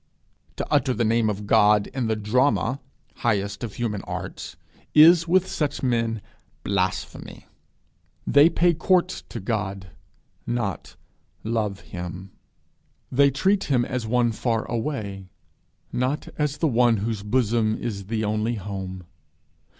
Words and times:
To 0.55 0.65
utter 0.73 0.95
the 0.95 1.05
name 1.05 1.29
of 1.29 1.45
God 1.45 1.85
in 1.93 2.07
the 2.07 2.15
drama 2.15 2.79
highest 3.17 3.63
of 3.63 3.75
human 3.75 4.01
arts, 4.05 4.55
is 4.95 5.27
with 5.27 5.47
such 5.47 5.83
men 5.83 6.23
blasphemy. 6.63 7.45
They 8.25 8.49
pay 8.49 8.73
court 8.73 9.09
to 9.29 9.39
God, 9.39 9.91
not 10.47 10.95
love 11.43 11.81
him; 11.81 12.31
they 13.11 13.29
treat 13.29 13.65
him 13.65 13.85
as 13.85 14.07
one 14.07 14.31
far 14.31 14.65
away, 14.65 15.29
not 15.93 16.27
as 16.35 16.57
the 16.57 16.67
one 16.67 16.97
whose 16.97 17.21
bosom 17.21 17.75
is 17.77 18.05
the 18.07 18.23
only 18.25 18.55
home. 18.55 19.03